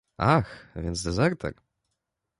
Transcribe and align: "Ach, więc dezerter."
"Ach, 0.17 0.67
więc 0.75 1.03
dezerter." 1.03 1.53